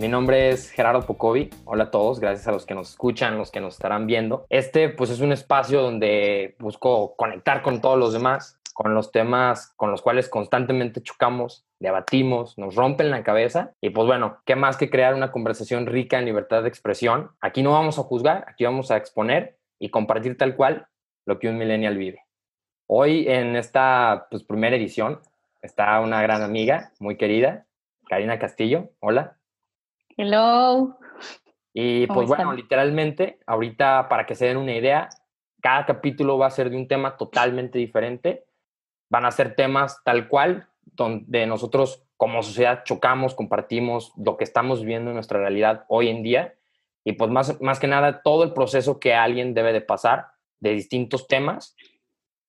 [0.00, 1.50] Mi nombre es Gerardo Pocovi.
[1.66, 4.46] Hola a todos, gracias a los que nos escuchan, los que nos estarán viendo.
[4.48, 9.74] Este pues es un espacio donde busco conectar con todos los demás, con los temas
[9.76, 14.78] con los cuales constantemente chocamos, debatimos, nos rompen la cabeza y pues bueno, qué más
[14.78, 17.32] que crear una conversación rica en libertad de expresión.
[17.42, 20.86] Aquí no vamos a juzgar, aquí vamos a exponer y compartir tal cual
[21.26, 22.24] lo que un millennial vive.
[22.86, 25.20] Hoy en esta pues, primera edición
[25.60, 27.66] está una gran amiga, muy querida,
[28.08, 29.36] Karina Castillo, hola.
[30.22, 30.98] Hello.
[31.72, 35.08] Y pues bueno, literalmente, ahorita para que se den una idea,
[35.62, 38.44] cada capítulo va a ser de un tema totalmente diferente.
[39.08, 44.80] Van a ser temas tal cual, donde nosotros como sociedad chocamos, compartimos lo que estamos
[44.80, 46.54] viviendo en nuestra realidad hoy en día.
[47.02, 50.72] Y pues más, más que nada, todo el proceso que alguien debe de pasar de
[50.72, 51.74] distintos temas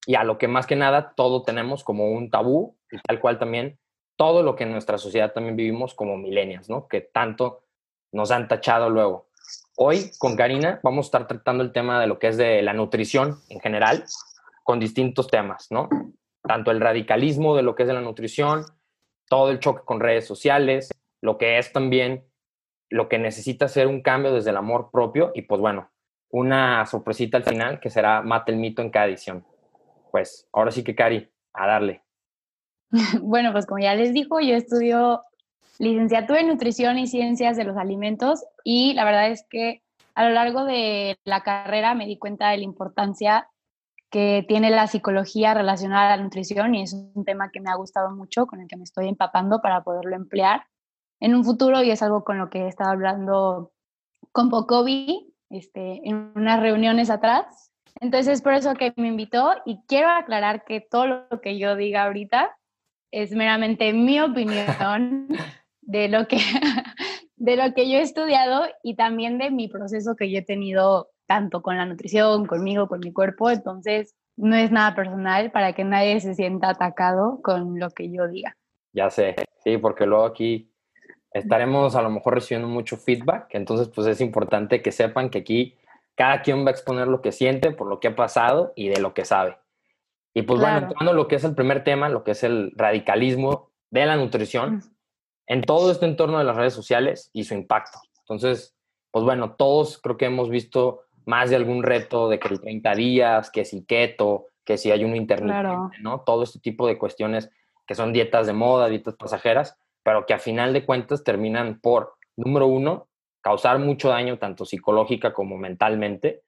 [0.05, 3.39] y a lo que más que nada todo tenemos como un tabú y tal cual
[3.39, 3.79] también
[4.21, 6.87] todo lo que en nuestra sociedad también vivimos como millennials, ¿no?
[6.87, 7.63] Que tanto
[8.11, 9.29] nos han tachado luego.
[9.75, 12.73] Hoy con Karina vamos a estar tratando el tema de lo que es de la
[12.73, 14.03] nutrición en general,
[14.63, 15.89] con distintos temas, ¿no?
[16.43, 18.63] Tanto el radicalismo de lo que es de la nutrición,
[19.27, 22.23] todo el choque con redes sociales, lo que es también
[22.91, 25.89] lo que necesita ser un cambio desde el amor propio y pues bueno,
[26.29, 29.43] una sorpresita al final que será mate el mito en cada edición.
[30.11, 32.03] Pues ahora sí que Cari, a darle.
[33.21, 35.21] Bueno, pues como ya les dijo, yo estudio
[35.79, 39.81] licenciatura en nutrición y ciencias de los alimentos y la verdad es que
[40.13, 43.47] a lo largo de la carrera me di cuenta de la importancia
[44.11, 47.75] que tiene la psicología relacionada a la nutrición y es un tema que me ha
[47.75, 50.65] gustado mucho, con el que me estoy empapando para poderlo emplear
[51.21, 53.71] en un futuro y es algo con lo que he estado hablando
[54.33, 57.71] con Pocovi este, en unas reuniones atrás.
[58.01, 61.75] Entonces es por eso que me invitó y quiero aclarar que todo lo que yo
[61.75, 62.57] diga ahorita
[63.11, 65.27] es meramente mi opinión
[65.81, 66.37] de lo que,
[67.35, 71.09] de lo que yo he estudiado y también de mi proceso que yo he tenido
[71.27, 73.49] tanto con la nutrición, conmigo, con mi cuerpo.
[73.49, 78.27] Entonces, no es nada personal para que nadie se sienta atacado con lo que yo
[78.27, 78.57] diga.
[78.93, 80.71] Ya sé, sí, porque luego aquí
[81.31, 85.77] estaremos a lo mejor recibiendo mucho feedback, entonces pues es importante que sepan que aquí
[86.15, 88.99] cada quien va a exponer lo que siente, por lo que ha pasado y de
[88.99, 89.57] lo que sabe.
[90.33, 93.71] Y pues bueno, entrando lo que es el primer tema, lo que es el radicalismo
[93.89, 94.81] de la nutrición,
[95.47, 97.99] en todo este entorno de las redes sociales y su impacto.
[98.19, 98.75] Entonces,
[99.11, 102.95] pues bueno, todos creo que hemos visto más de algún reto de que el 30
[102.95, 106.21] días, que si keto, que si hay un intermitente, ¿no?
[106.21, 107.51] Todo este tipo de cuestiones
[107.85, 112.13] que son dietas de moda, dietas pasajeras, pero que a final de cuentas terminan por,
[112.37, 113.09] número uno,
[113.41, 116.43] causar mucho daño tanto psicológica como mentalmente.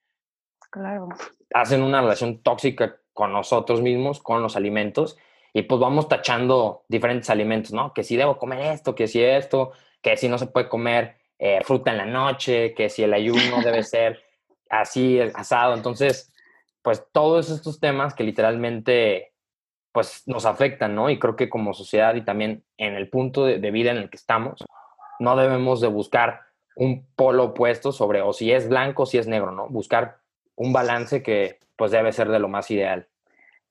[0.71, 1.09] Claro.
[1.53, 5.17] Hacen una relación tóxica con nosotros mismos, con los alimentos,
[5.53, 7.93] y pues vamos tachando diferentes alimentos, ¿no?
[7.93, 11.61] Que si debo comer esto, que si esto, que si no se puede comer eh,
[11.63, 14.23] fruta en la noche, que si el ayuno debe ser
[14.69, 15.75] así, asado.
[15.75, 16.33] Entonces,
[16.81, 19.33] pues todos estos temas que literalmente
[19.91, 21.11] pues nos afectan, ¿no?
[21.11, 24.09] Y creo que como sociedad y también en el punto de, de vida en el
[24.09, 24.65] que estamos,
[25.19, 26.41] no debemos de buscar
[26.75, 29.67] un polo opuesto sobre o si es blanco o si es negro, ¿no?
[29.69, 30.17] Buscar
[30.55, 33.09] un balance que pues debe ser de lo más ideal.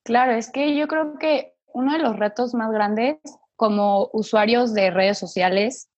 [0.04, 3.16] Claro, es que yo creo que uno de los retos más grandes
[3.56, 5.88] como usuarios de redes sociales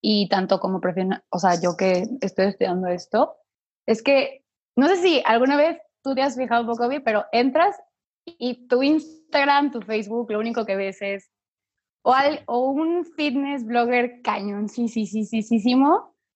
[0.00, 3.34] y tanto como profesional, o sea, yo que estoy estudiando esto,
[3.84, 4.44] es que
[4.76, 7.74] no sé si alguna vez tú te has fijado un poco bien, pero entras
[8.24, 11.32] y tu Instagram, tu Facebook, lo único que ves es
[12.04, 15.74] o, al, o un fitness blogger cañón, sí, sí, sí, sí, sí, sí,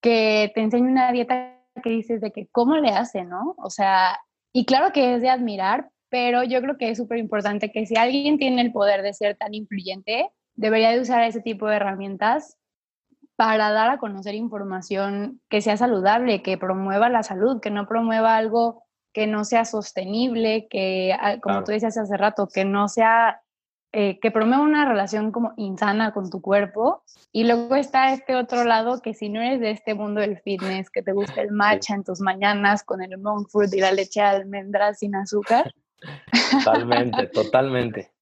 [0.03, 3.55] que te enseña una dieta que dices de que cómo le hace, ¿no?
[3.59, 4.19] O sea,
[4.53, 7.97] y claro que es de admirar, pero yo creo que es súper importante que si
[7.97, 12.59] alguien tiene el poder de ser tan influyente, debería de usar ese tipo de herramientas
[13.37, 18.37] para dar a conocer información que sea saludable, que promueva la salud, que no promueva
[18.37, 23.41] algo que no sea sostenible, que, ah, como tú decías hace rato, que no sea
[23.93, 27.03] eh, que promueva una relación como insana con tu cuerpo.
[27.33, 30.91] Y luego está este otro lado que si no eres de este mundo del fitness,
[30.91, 34.21] que te gusta el matcha en tus mañanas con el monk fruit y la leche
[34.21, 35.75] de almendras sin azúcar.
[36.53, 38.13] Totalmente, totalmente.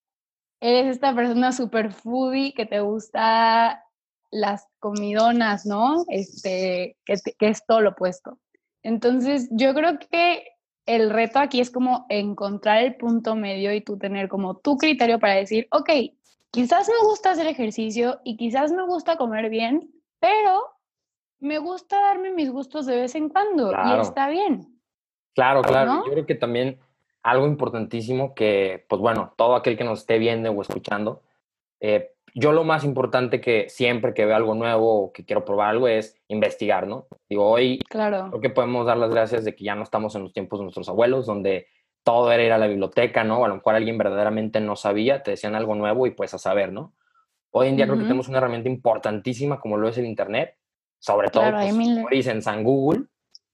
[0.60, 3.84] Eres esta persona super foodie que te gusta
[4.30, 6.04] las comidonas, ¿no?
[6.08, 8.38] Este, que, que es todo lo opuesto.
[8.82, 10.44] Entonces, yo creo que
[10.88, 15.20] el reto aquí es como encontrar el punto medio y tú tener como tu criterio
[15.20, 15.90] para decir, ok,
[16.50, 20.62] quizás me gusta hacer ejercicio y quizás me gusta comer bien, pero
[21.40, 24.80] me gusta darme mis gustos de vez en cuando y está bien.
[25.34, 26.04] Claro, claro.
[26.06, 26.80] Yo creo que también
[27.22, 31.22] algo importantísimo que, pues bueno, todo aquel que nos esté viendo o escuchando,
[31.80, 35.70] eh, yo lo más importante que siempre que veo algo nuevo o que quiero probar
[35.70, 37.06] algo es investigar, ¿no?
[37.28, 38.28] Digo, hoy claro.
[38.30, 40.64] creo que podemos dar las gracias de que ya no estamos en los tiempos de
[40.64, 41.66] nuestros abuelos, donde
[42.02, 43.44] todo era ir a la biblioteca, ¿no?
[43.44, 46.72] a lo mejor alguien verdaderamente no sabía, te decían algo nuevo y pues a saber,
[46.72, 46.94] ¿no?
[47.50, 50.56] Hoy en día creo que tenemos una herramienta importantísima como lo es el Internet,
[50.98, 53.04] sobre todo, claro, pues, dicen, San Google.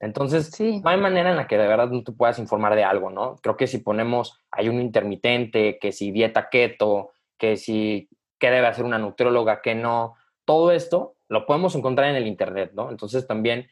[0.01, 3.11] Entonces, no hay manera en la que de verdad no te puedas informar de algo,
[3.11, 3.37] ¿no?
[3.37, 8.09] Creo que si ponemos ayuno intermitente, que si dieta keto, que si
[8.45, 12.73] qué debe hacer una nutrióloga, qué no, todo esto lo podemos encontrar en el Internet,
[12.75, 12.91] ¿no?
[12.91, 13.69] Entonces también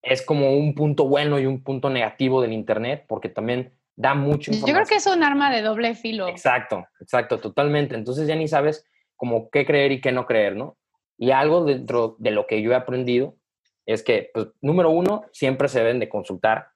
[0.00, 4.52] es como un punto bueno y un punto negativo del Internet, porque también da mucho
[4.52, 6.28] Yo creo que es un arma de doble filo.
[6.28, 7.94] Exacto, exacto, totalmente.
[7.94, 8.86] Entonces ya ni sabes
[9.16, 10.78] como qué creer y qué no creer, ¿no?
[11.18, 13.36] Y algo dentro de lo que yo he aprendido
[13.84, 16.68] es que, pues, número uno, siempre se deben de consultar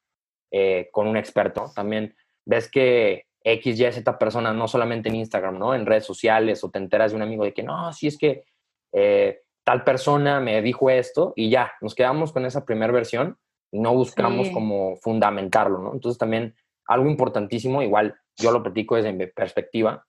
[0.50, 1.72] eh, con un experto.
[1.74, 5.74] También ves que X, Y, Z persona, no solamente en Instagram, ¿no?
[5.74, 8.44] En redes sociales o te enteras de un amigo de que, no, si es que
[8.92, 13.38] eh, tal persona me dijo esto y ya, nos quedamos con esa primera versión
[13.70, 15.92] y no buscamos como fundamentarlo, ¿no?
[15.92, 16.54] Entonces también
[16.86, 20.06] algo importantísimo, igual yo lo platico desde mi perspectiva,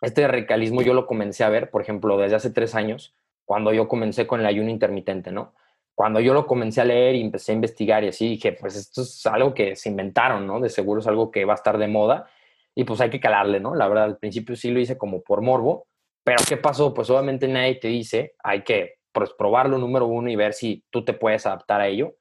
[0.00, 3.88] este radicalismo yo lo comencé a ver, por ejemplo, desde hace tres años, cuando yo
[3.88, 5.54] comencé con el ayuno intermitente, ¿no?
[5.94, 9.02] Cuando yo lo comencé a leer y empecé a investigar y así, dije, pues esto
[9.02, 10.60] es algo que se inventaron, ¿no?
[10.60, 12.28] De seguro es algo que va a estar de moda
[12.74, 13.74] y pues hay que calarle, ¿no?
[13.74, 15.86] La verdad, al principio sí lo hice como por morbo,
[16.24, 16.94] pero ¿qué pasó?
[16.94, 21.04] Pues obviamente nadie te dice, hay que pues, probarlo número uno y ver si tú
[21.04, 22.14] te puedes adaptar a ello,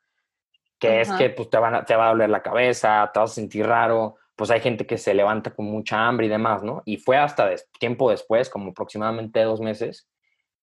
[0.79, 3.35] que es que pues, te, van te va a doler la cabeza, te vas a
[3.35, 6.81] sentir raro, pues hay gente que se levanta con mucha hambre y demás, ¿no?
[6.85, 10.09] Y fue hasta tiempo después, como aproximadamente dos meses,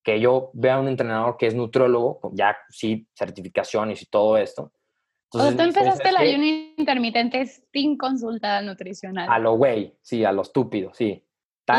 [0.03, 4.73] que yo veo a un entrenador que es nutriólogo, ya sí, certificaciones y todo esto.
[5.31, 6.45] Entonces, o tú empezaste el ayuno
[6.77, 9.29] intermitente sin consulta nutricional.
[9.31, 11.23] A lo güey, sí, a lo estúpido, sí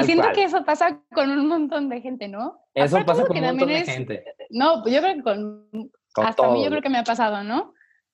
[0.01, 2.59] y siento que eso pasa con un montón de gente, ¿no?
[2.73, 4.23] Eso pasa con un montón de gente.
[4.49, 7.73] No, yo creo que con, hasta a mí yo creo que me ha pasado, ¿no?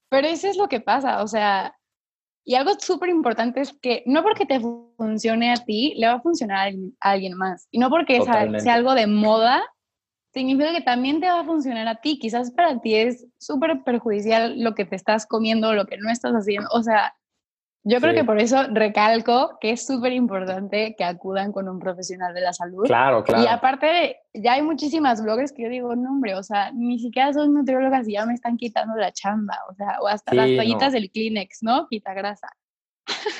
[0.09, 1.75] Pero eso es lo que pasa, o sea,
[2.45, 6.21] y algo súper importante es que no porque te funcione a ti, le va a
[6.21, 7.67] funcionar a alguien más.
[7.71, 9.63] Y no porque sea, algo de moda,
[10.35, 12.19] significa que también te va a funcionar a ti.
[12.19, 16.33] Quizás para ti es súper perjudicial lo que te estás comiendo, lo que no estás
[16.33, 16.67] haciendo.
[16.73, 17.15] O sea,
[17.83, 22.33] yo creo que por eso recalco que es súper importante que acudan con un profesional
[22.33, 22.83] de la salud.
[22.83, 23.43] Claro, claro.
[23.43, 27.31] Y aparte, ya hay muchísimas bloggers que yo digo, no, hombre, o sea, ni siquiera
[27.31, 30.91] son nutriólogas y ya me están quitando la chamba, o sea, o hasta las toallitas
[30.91, 31.87] del Kleenex, ¿no?
[31.87, 32.49] Quita grasa.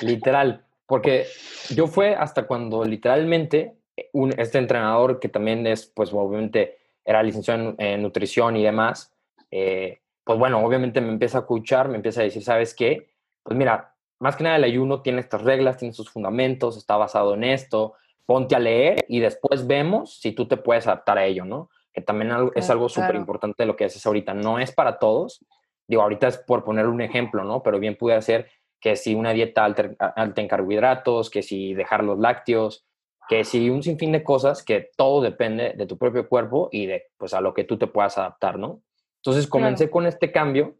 [0.00, 1.26] Literal, porque
[1.74, 3.76] yo fue hasta cuando literalmente
[4.12, 9.14] un, este entrenador, que también es, pues obviamente era licenciado en, nutrición y demás,
[9.50, 13.08] eh, pues bueno, obviamente me empieza a escuchar, me empieza a decir, ¿sabes qué?
[13.44, 17.34] Pues mira, más que nada el ayuno tiene estas reglas, tiene sus fundamentos, está basado
[17.34, 17.94] en esto,
[18.26, 21.70] ponte a leer y después vemos si tú te puedes adaptar a ello, ¿no?
[21.92, 24.34] Que también es algo súper importante lo que haces ahorita.
[24.34, 25.44] No es para todos,
[25.86, 27.62] digo, ahorita es por poner un ejemplo, ¿no?
[27.62, 28.50] Pero bien puede ser
[28.80, 32.85] que si una dieta alta en carbohidratos, que si dejar los lácteos,
[33.28, 37.06] que si un sinfín de cosas que todo depende de tu propio cuerpo y de,
[37.16, 38.82] pues, a lo que tú te puedas adaptar, ¿no?
[39.16, 40.76] Entonces comencé con este cambio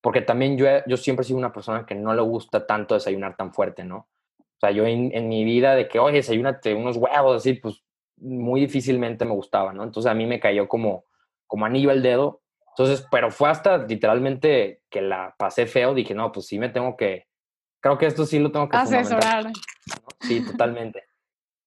[0.00, 3.36] porque también yo, yo siempre he sido una persona que no le gusta tanto desayunar
[3.36, 4.08] tan fuerte, ¿no?
[4.38, 7.82] O sea, yo en, en mi vida de que, oye, desayúnate unos huevos, así, pues
[8.16, 9.84] muy difícilmente me gustaba, ¿no?
[9.84, 11.04] Entonces a mí me cayó como,
[11.46, 12.42] como anillo al dedo.
[12.70, 16.96] Entonces, pero fue hasta literalmente que la pasé feo, dije, no, pues sí me tengo
[16.96, 17.26] que,
[17.80, 19.50] creo que esto sí lo tengo que asesorar.
[20.20, 21.07] Sí, totalmente.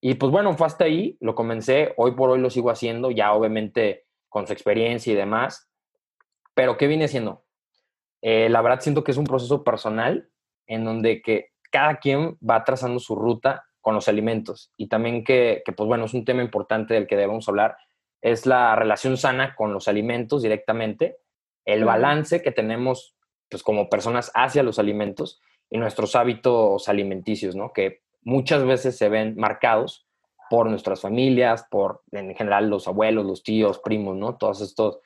[0.01, 3.33] Y pues bueno, fue hasta ahí, lo comencé, hoy por hoy lo sigo haciendo, ya
[3.33, 5.69] obviamente con su experiencia y demás.
[6.55, 7.45] Pero ¿qué viene siendo?
[8.23, 10.29] Eh, la verdad siento que es un proceso personal
[10.65, 15.63] en donde que cada quien va trazando su ruta con los alimentos y también que,
[15.75, 17.77] pues bueno, es un tema importante del que debemos hablar,
[18.21, 21.17] es la relación sana con los alimentos directamente,
[21.65, 23.15] el balance que tenemos
[23.49, 27.73] pues como personas hacia los alimentos y nuestros hábitos alimenticios, ¿no?
[27.73, 30.07] Que muchas veces se ven marcados
[30.49, 34.35] por nuestras familias, por en general los abuelos, los tíos, primos, ¿no?
[34.35, 34.99] Todos estos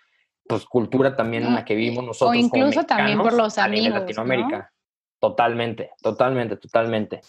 [0.48, 2.38] pues cultura también en la que vivimos nosotros.
[2.38, 3.94] O incluso también por los amigos.
[3.94, 4.72] de Latinoamérica.
[5.20, 7.22] Totalmente, totalmente, totalmente.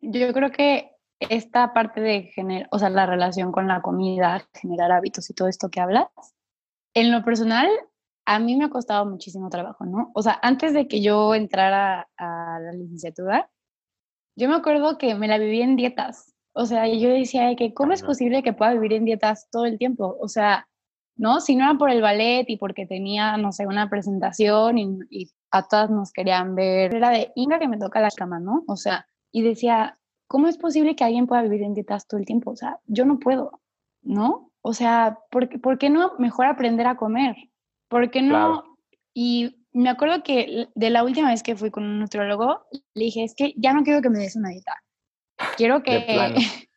[0.00, 4.92] Yo creo que esta parte de generar, o sea, la relación con la comida, generar
[4.92, 6.08] hábitos y todo esto que hablas,
[6.94, 7.68] en lo personal,
[8.26, 10.10] a mí me ha costado muchísimo trabajo, ¿no?
[10.14, 13.50] O sea, antes de que yo entrara a la licenciatura,
[14.36, 16.34] yo me acuerdo que me la viví en dietas.
[16.52, 19.78] O sea, yo decía que, ¿cómo es posible que pueda vivir en dietas todo el
[19.78, 20.16] tiempo?
[20.20, 20.68] O sea,
[21.16, 21.40] ¿no?
[21.40, 25.68] Si no era por el ballet y porque tenía, no sé, una presentación y, a
[25.68, 28.64] todas nos querían ver, era de Inga que me toca la cama, ¿no?
[28.66, 32.26] O sea, y decía, ¿cómo es posible que alguien pueda vivir en dietas todo el
[32.26, 32.50] tiempo?
[32.50, 33.60] O sea, yo no puedo.
[34.06, 34.52] ¿no?
[34.62, 37.36] O sea, ¿por, ¿por qué no mejor aprender a comer?
[37.88, 38.76] ¿Por qué no?
[39.12, 43.24] Y me acuerdo que de la última vez que fui con un nutriólogo, le dije,
[43.24, 44.72] es que ya no quiero que me des una dieta.
[45.58, 46.34] Quiero que,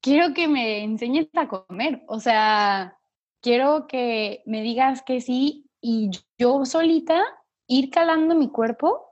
[0.00, 2.04] quiero que me enseñes a comer.
[2.06, 2.96] O sea,
[3.42, 7.20] quiero que me digas que sí y yo solita
[7.66, 9.08] ir calando mi cuerpo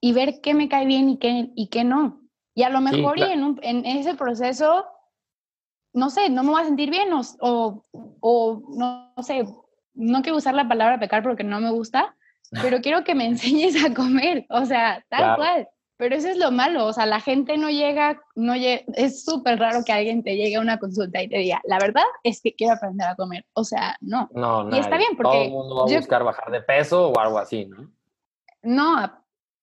[0.00, 2.20] y ver qué me cae bien y qué, y qué no.
[2.52, 4.84] Y a lo mejor en, en, ese proceso,
[5.92, 7.84] no sé, no me voy a sentir bien o, o,
[8.20, 9.44] o no, no, sé,
[9.98, 12.14] no quiero usar la palabra pecar porque no me gusta,
[12.62, 15.68] pero quiero que me enseñes a comer, o sea, tal cual.
[15.98, 19.82] Pero eso es lo malo, o sea, la gente no llega, no es súper raro
[19.84, 22.74] que alguien te llegue a una consulta y te diga, la verdad es que quiero
[22.74, 24.28] aprender a comer, o sea, no.
[24.32, 24.76] No, no.
[24.76, 25.32] Y está bien porque...
[25.32, 27.90] Todo el mundo va a buscar bajar de peso o algo así, ¿no?
[28.62, 29.12] No,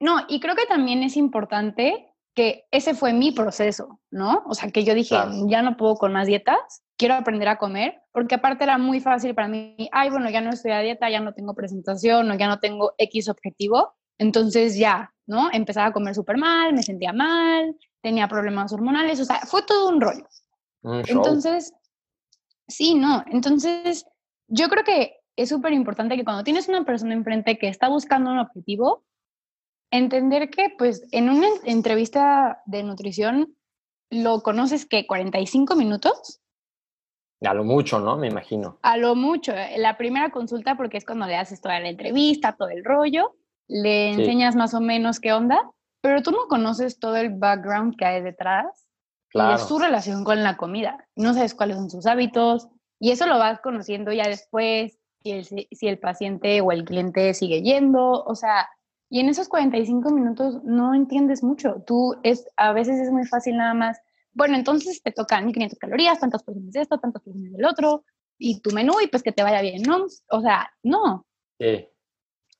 [0.01, 4.43] no, y creo que también es importante que ese fue mi proceso, ¿no?
[4.45, 5.15] O sea, que yo dije,
[5.47, 9.35] ya no puedo con más dietas, quiero aprender a comer, porque aparte era muy fácil
[9.35, 12.47] para mí, ay, bueno, ya no estoy a dieta, ya no tengo presentación o ya
[12.47, 15.49] no tengo X objetivo, entonces ya, ¿no?
[15.51, 19.89] Empezaba a comer súper mal, me sentía mal, tenía problemas hormonales, o sea, fue todo
[19.89, 20.27] un rollo.
[21.07, 21.73] entonces,
[22.67, 24.05] sí, no, entonces
[24.47, 28.31] yo creo que es súper importante que cuando tienes una persona enfrente que está buscando
[28.31, 29.03] un objetivo,
[29.91, 33.55] entender que pues en una entrevista de nutrición
[34.09, 36.41] lo conoces que 45 minutos.
[37.41, 38.17] A lo mucho, ¿no?
[38.17, 38.79] Me imagino.
[38.81, 39.53] A lo mucho.
[39.77, 43.35] La primera consulta porque es cuando le haces toda la entrevista, todo el rollo
[43.67, 48.05] le enseñas más o menos qué onda, pero tú no conoces todo el background que
[48.05, 48.87] hay detrás
[49.33, 51.07] de su relación con la comida.
[51.15, 55.45] No sabes cuáles son sus hábitos y eso lo vas conociendo ya después, si el,
[55.45, 58.69] si el paciente o el cliente sigue yendo, o sea,
[59.09, 61.83] y en esos 45 minutos no entiendes mucho.
[61.85, 63.99] Tú es, a veces es muy fácil nada más,
[64.35, 68.03] bueno, entonces te tocan 1500 calorías, tantas porciones de esto, tantas porciones del otro,
[68.37, 70.05] y tu menú, y pues que te vaya bien, ¿no?
[70.29, 71.25] O sea, no.
[71.57, 71.87] Sí.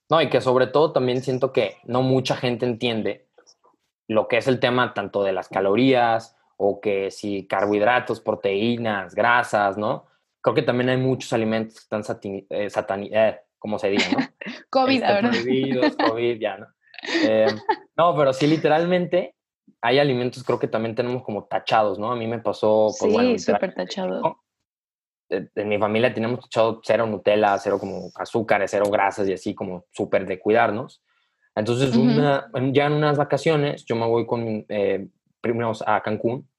[0.10, 3.28] No, y que sobre todo también siento que no mucha gente entiende
[4.08, 9.78] lo que es el tema tanto de las calorías o que si carbohidratos, proteínas, grasas,
[9.78, 10.06] ¿no?
[10.42, 14.18] Creo que también hay muchos alimentos que están eh, eh, como se diga, ¿no?
[14.70, 15.94] COVID, este, ¿verdad?
[16.08, 16.68] COVID, ya, ¿no?
[17.24, 17.48] Eh,
[17.98, 19.36] no, pero sí, literalmente
[19.82, 22.12] hay alimentos creo que también tenemos como tachados, ¿no?
[22.12, 24.40] A mí me pasó, pues, sí, súper tachado
[25.30, 29.86] en mi familia teníamos echado cero Nutella, cero como azúcares, cero grasas y así como
[29.92, 31.04] súper de cuidarnos.
[31.56, 35.08] Entonces, ya en unas vacaciones, yo me voy con eh,
[35.42, 36.50] primos a Cancún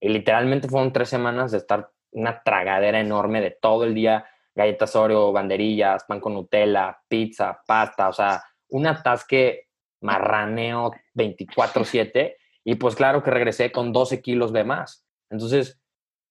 [0.00, 4.96] y literalmente fueron tres semanas de estar una tragadera enorme de todo el día, galletas
[4.96, 9.68] Oreo, banderillas, pan con Nutella, pizza, pasta, o sea, un atasque
[10.00, 15.06] marraneo 24/7 y pues claro que regresé con 12 kilos de más.
[15.30, 15.80] Entonces,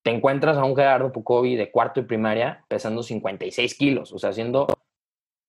[0.03, 4.33] te encuentras a un Gerardo Pucovi de cuarto y primaria pesando 56 kilos, o sea,
[4.33, 4.67] siendo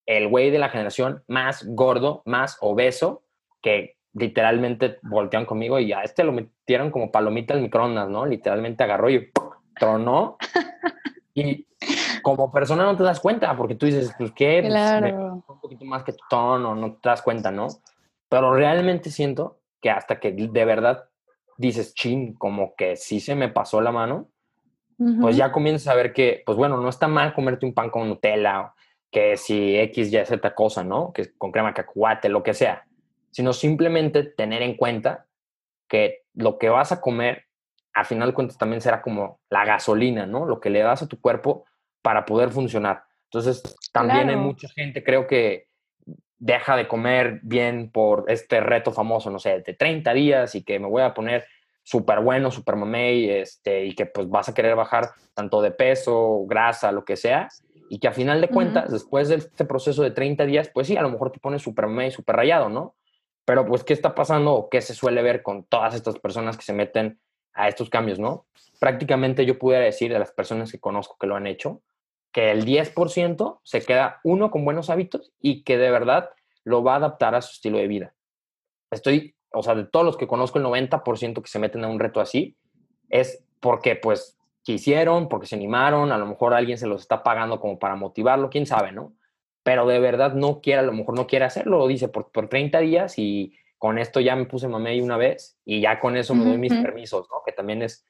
[0.06, 3.24] el güey de la generación más gordo, más obeso,
[3.60, 8.24] que literalmente voltean conmigo y a este lo metieron como palomita al microondas, ¿no?
[8.24, 9.32] Literalmente agarró y
[9.74, 10.36] tronó.
[11.34, 11.66] y
[12.22, 15.42] como persona no te das cuenta, porque tú dices, pues qué, pues, claro.
[15.48, 17.66] un poquito más que tu tono, no te das cuenta, ¿no?
[18.28, 21.04] Pero realmente siento que hasta que de verdad
[21.58, 24.28] dices, chin, como que sí se me pasó la mano,
[25.20, 28.08] pues ya comienzas a ver que, pues bueno, no está mal comerte un pan con
[28.08, 28.74] Nutella,
[29.12, 31.12] que si X, Y, Z cosa, ¿no?
[31.12, 32.84] Que con crema cacahuate, lo que sea,
[33.30, 35.26] sino simplemente tener en cuenta
[35.86, 37.44] que lo que vas a comer,
[37.94, 40.46] al final de cuentas también será como la gasolina, ¿no?
[40.46, 41.64] Lo que le das a tu cuerpo
[42.02, 43.04] para poder funcionar.
[43.30, 43.62] Entonces,
[43.92, 45.65] también hay mucha gente, creo que
[46.38, 50.78] deja de comer bien por este reto famoso, no sé, de 30 días y que
[50.78, 51.46] me voy a poner
[51.82, 56.44] súper bueno, súper mamey, este, y que pues vas a querer bajar tanto de peso,
[56.46, 57.48] grasa, lo que sea,
[57.88, 60.96] y que a final de cuentas, después de este proceso de 30 días, pues sí,
[60.96, 62.96] a lo mejor te pones súper mamey, súper rayado, ¿no?
[63.44, 66.64] Pero pues, ¿qué está pasando o qué se suele ver con todas estas personas que
[66.64, 67.20] se meten
[67.52, 68.46] a estos cambios, ¿no?
[68.80, 71.82] Prácticamente yo pudiera decir de las personas que conozco que lo han hecho,
[72.36, 76.28] que el 10% se queda uno con buenos hábitos y que de verdad
[76.64, 78.14] lo va a adaptar a su estilo de vida.
[78.90, 81.98] Estoy o sea, de todos los que conozco, el 90% que se meten a un
[81.98, 82.58] reto así
[83.08, 87.58] es porque pues quisieron, porque se animaron, a lo mejor alguien se los está pagando
[87.58, 89.14] como para motivarlo, quién sabe, ¿no?
[89.62, 92.80] Pero de verdad no quiere, a lo mejor no quiere hacerlo, dice por, por 30
[92.80, 96.44] días y con esto ya me puse mamey una vez y ya con eso me
[96.44, 97.42] doy mis permisos, ¿no?
[97.46, 98.04] Que también es,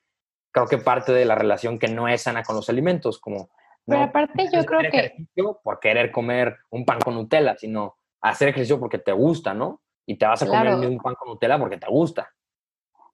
[0.50, 3.50] creo que parte de la relación que no es sana con los alimentos, como...
[3.87, 5.26] Pero aparte yo creo que...
[5.62, 9.81] Por querer comer un pan con Nutella, sino hacer ejercicio porque te gusta, ¿no?
[10.07, 12.33] y te vas a comer un pan con Nutella porque te gusta.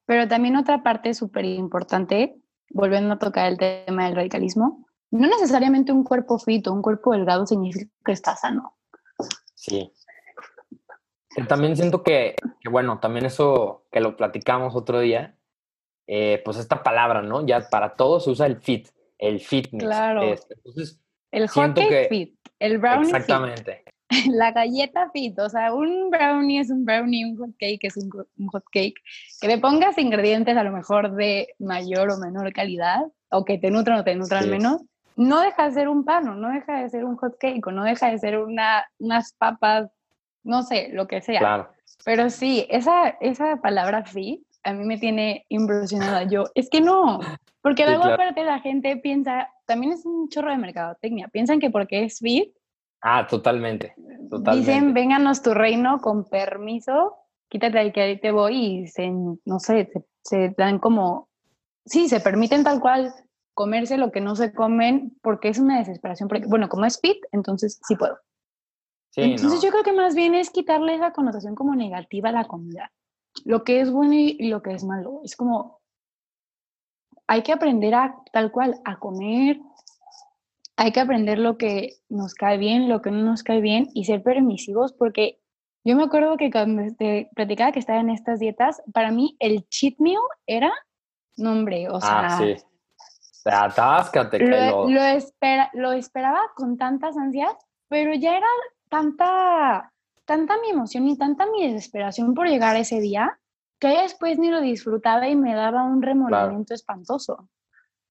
[0.04, 2.36] Pero también otra parte súper importante
[2.70, 7.12] volviendo a tocar el tema del radicalismo, no necesariamente un cuerpo fit o un cuerpo
[7.12, 8.76] delgado significa que está sano.
[9.54, 9.92] Sí.
[11.48, 12.36] También siento que,
[12.70, 15.36] bueno, también eso que lo platicamos otro día,
[16.06, 17.46] eh, pues esta palabra, ¿no?
[17.46, 18.88] Ya para todo se usa el fit,
[19.22, 19.82] el fitness.
[19.82, 20.34] Claro.
[20.56, 21.00] Entonces,
[21.30, 23.84] el hockey fit, el brownie Exactamente.
[24.30, 28.10] la galleta fit, o sea, un brownie es un brownie, un hot cake es un,
[28.48, 29.00] hot cake.
[29.40, 33.00] Que le pongas ingredientes a lo mejor de mayor o menor calidad,
[33.30, 34.82] o que te nutran o te nutran menos,
[35.16, 37.84] no deja de ser un pan, no deja de ser un hot cake, o no
[37.84, 39.90] deja de ser una, unas papas,
[40.42, 41.38] no sé, lo que sea.
[41.38, 41.68] Claro.
[42.04, 46.24] Pero sí, esa, esa palabra fit a mí me tiene impresionada.
[46.24, 47.20] Yo, es que no,
[47.62, 52.04] porque luego aparte la gente piensa, también es un chorro de mercadotecnia, piensan que porque
[52.04, 52.52] es fit
[53.02, 53.94] Ah, totalmente,
[54.54, 57.16] Dicen, vénganos tu reino con permiso,
[57.48, 59.90] quítate ahí que ahí te voy y se, no sé,
[60.22, 61.28] se, dan como,
[61.84, 63.12] sí, se permiten tal cual
[63.54, 66.28] comerse lo que no se comen porque es una desesperación.
[66.28, 68.18] Porque, bueno, como es fit, entonces sí puedo.
[69.16, 72.92] entonces yo creo que más bien es quitarle esa connotación como negativa a la comida.
[73.44, 75.20] Lo que es bueno y lo que es malo.
[75.24, 75.80] Es como,
[77.26, 79.60] hay que aprender a tal cual, a comer,
[80.76, 84.04] hay que aprender lo que nos cae bien, lo que no nos cae bien y
[84.04, 85.38] ser permisivos porque
[85.84, 89.68] yo me acuerdo que cuando te platicaba que estaba en estas dietas, para mí el
[89.68, 90.72] cheat meal era
[91.36, 92.26] nombre, o sea...
[92.26, 92.56] Ah, sí.
[93.44, 97.52] Atáscate, lo, lo, espera, lo esperaba con tantas ansias,
[97.88, 98.46] pero ya era
[98.88, 99.91] tanta,
[100.24, 103.38] tanta mi emoción y tanta mi desesperación por llegar a ese día
[103.78, 107.48] que después ni lo disfrutaba y me daba un remordimiento espantoso.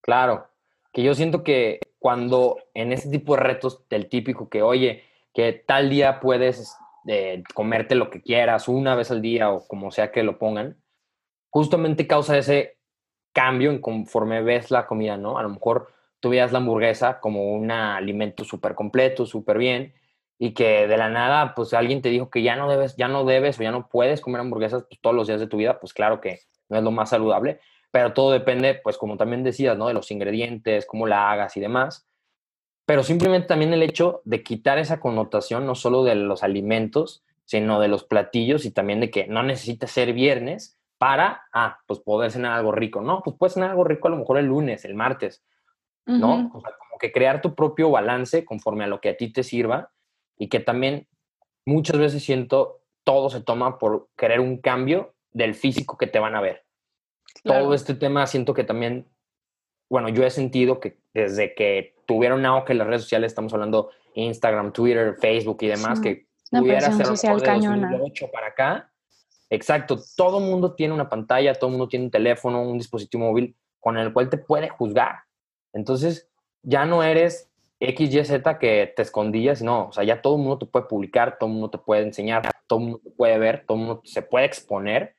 [0.01, 0.49] Claro,
[0.91, 5.03] que yo siento que cuando en ese tipo de retos del típico que, oye,
[5.33, 6.75] que tal día puedes
[7.07, 10.77] eh, comerte lo que quieras una vez al día o como sea que lo pongan,
[11.49, 12.77] justamente causa ese
[13.31, 15.37] cambio en conforme ves la comida, ¿no?
[15.37, 19.93] A lo mejor tú veías la hamburguesa como un alimento súper completo, súper bien,
[20.43, 23.25] y que de la nada, pues alguien te dijo que ya no debes, ya no
[23.25, 25.93] debes o ya no puedes comer hamburguesas pues, todos los días de tu vida, pues
[25.93, 27.59] claro que no es lo más saludable,
[27.91, 29.87] pero todo depende, pues como también decías, ¿no?
[29.87, 32.07] De los ingredientes, cómo la hagas y demás.
[32.87, 37.79] Pero simplemente también el hecho de quitar esa connotación, no solo de los alimentos, sino
[37.79, 42.31] de los platillos y también de que no necesita ser viernes para, ah, pues poder
[42.31, 43.01] cenar algo rico.
[43.01, 45.43] No, pues puedes cenar algo rico a lo mejor el lunes, el martes,
[46.07, 46.49] ¿no?
[46.51, 49.43] O sea, como que crear tu propio balance conforme a lo que a ti te
[49.43, 49.91] sirva
[50.41, 51.07] y que también
[51.67, 56.35] muchas veces siento todo se toma por querer un cambio del físico que te van
[56.35, 56.65] a ver.
[57.43, 59.07] Todo este tema siento que también,
[59.87, 64.73] bueno, yo he sentido que desde que tuvieron auge las redes sociales, estamos hablando Instagram,
[64.73, 67.91] Twitter, Facebook y demás, que pudiera ser social cañona.
[68.33, 68.91] para acá.
[69.47, 73.95] Exacto, todo mundo tiene una pantalla, todo mundo tiene un teléfono, un dispositivo móvil con
[73.99, 75.19] el cual te puede juzgar.
[75.71, 76.27] Entonces,
[76.63, 77.50] ya no eres
[77.81, 81.49] XYZ que te escondías, no, o sea, ya todo el mundo te puede publicar, todo
[81.49, 84.21] el mundo te puede enseñar, todo el mundo te puede ver, todo el mundo se
[84.21, 85.15] puede exponer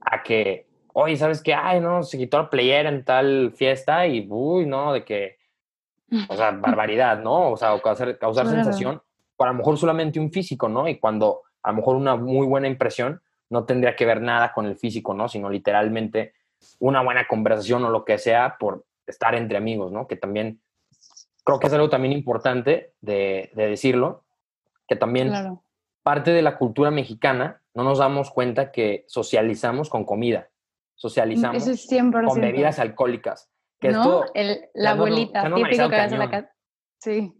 [0.00, 0.66] a que
[0.98, 1.52] oye, ¿sabes qué?
[1.52, 5.36] Ay, no, se quitó la playera en tal fiesta y, uy, no, de que,
[6.26, 7.50] o sea, barbaridad, ¿no?
[7.50, 9.02] O sea, causar, causar sensación,
[9.36, 10.88] para a lo mejor solamente un físico, ¿no?
[10.88, 14.64] Y cuando a lo mejor una muy buena impresión no tendría que ver nada con
[14.64, 15.28] el físico, ¿no?
[15.28, 16.32] Sino literalmente
[16.78, 20.06] una buena conversación o lo que sea por estar entre amigos, ¿no?
[20.06, 20.62] Que también
[21.46, 24.24] creo que es algo también importante de, decirlo,
[24.86, 25.32] que también
[26.02, 30.50] parte de la cultura mexicana no nos damos cuenta que socializamos con comida
[30.96, 31.64] socializamos
[32.26, 33.50] con bebidas alcohólicas.
[33.78, 34.24] Que no,
[34.74, 36.50] la abuelita, típico que vas a la casa.
[36.98, 37.32] Sí.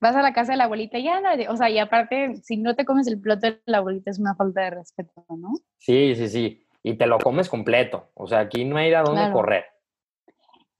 [0.00, 2.74] Vas a la casa de la abuelita y ya, o sea, y aparte, si no
[2.74, 5.52] te comes el plato de la abuelita es una falta de respeto, ¿no?
[5.78, 6.66] Sí, sí, sí.
[6.82, 8.10] Y te lo comes completo.
[8.14, 9.66] O sea, aquí no hay a dónde correr.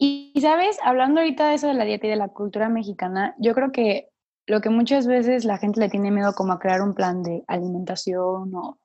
[0.03, 3.55] Y, sabes, hablando ahorita de eso de la dieta y de la cultura mexicana, yo
[3.55, 4.09] creo que
[4.47, 7.45] lo que muchas veces la gente le tiene miedo como a crear un plan de
[7.47, 8.79] alimentación o,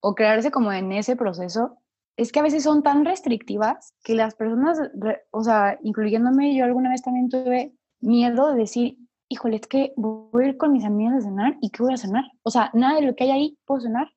[0.00, 1.78] o crearse como en ese proceso,
[2.16, 4.80] es que a veces son tan restrictivas que las personas,
[5.30, 10.44] o sea, incluyéndome, yo alguna vez también tuve miedo de decir, híjole, es que voy
[10.44, 12.24] a ir con mis amigas a cenar y ¿qué voy a cenar?
[12.42, 14.12] O sea, nada de lo que hay ahí puedo cenar.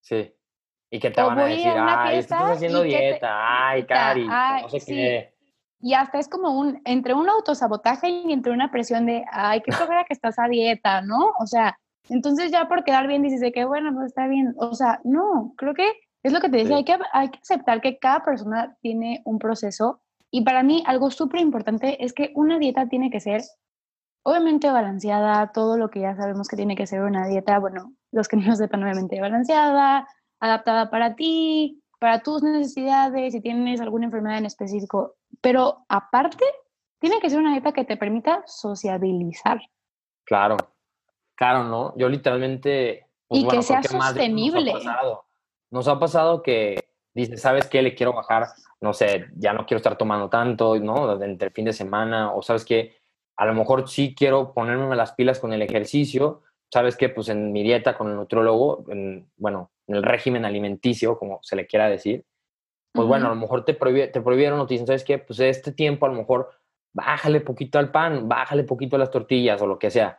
[0.00, 0.34] Sí.
[0.90, 5.33] Y que te van a decir, ay, estás haciendo dieta, ay, Cari, no sé qué.
[5.84, 9.70] Y hasta es como un, entre un autosabotaje y entre una presión de, ay, qué
[9.70, 11.34] flojera que estás a dieta, ¿no?
[11.38, 14.54] O sea, entonces ya por quedar bien dices de que, bueno, pues está bien.
[14.56, 15.86] O sea, no, creo que
[16.22, 19.38] es lo que te decía, hay, que, hay que aceptar que cada persona tiene un
[19.38, 23.42] proceso y para mí algo súper importante es que una dieta tiene que ser
[24.22, 28.26] obviamente balanceada, todo lo que ya sabemos que tiene que ser una dieta, bueno, los
[28.26, 30.08] que no sepan obviamente balanceada,
[30.40, 36.44] adaptada para ti, para tus necesidades, si tienes alguna enfermedad en específico, pero aparte,
[36.98, 39.60] tiene que ser una dieta que te permita sociabilizar.
[40.24, 40.56] Claro,
[41.34, 41.92] claro, ¿no?
[41.98, 43.06] Yo literalmente...
[43.28, 44.72] Pues, y que sea sostenible.
[44.72, 45.24] Nos ha, pasado,
[45.70, 47.82] nos ha pasado que dices, ¿sabes qué?
[47.82, 48.48] Le quiero bajar,
[48.80, 51.22] no sé, ya no quiero estar tomando tanto, ¿no?
[51.22, 52.96] Entre el fin de semana, o ¿sabes qué?
[53.36, 56.40] A lo mejor sí quiero ponerme las pilas con el ejercicio,
[56.72, 57.10] ¿sabes qué?
[57.10, 61.54] Pues en mi dieta con el nutriólogo, en, bueno, en el régimen alimenticio, como se
[61.54, 62.24] le quiera decir,
[62.94, 65.18] pues bueno, a lo mejor te, te prohibieron o te dicen, ¿sabes qué?
[65.18, 66.50] Pues este tiempo a lo mejor
[66.92, 70.16] bájale poquito al pan, bájale poquito a las tortillas o lo que sea.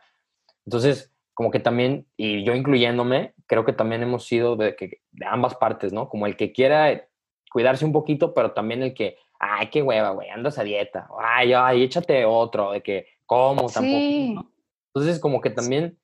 [0.66, 5.26] Entonces, como que también, y yo incluyéndome, creo que también hemos sido de, que, de
[5.26, 6.10] ambas partes, ¿no?
[6.10, 7.08] Como el que quiera
[7.50, 11.54] cuidarse un poquito, pero también el que, ay, qué hueva, güey, andas a dieta, ay,
[11.54, 13.70] ay, échate otro, de que, ¿cómo?
[13.70, 14.50] Tampoco.
[14.94, 15.98] Entonces, como que también